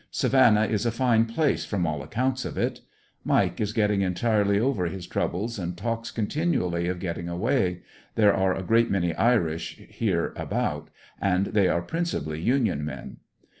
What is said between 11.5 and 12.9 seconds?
they are principally union